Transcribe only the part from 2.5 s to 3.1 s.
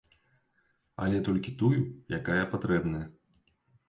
патрэбная.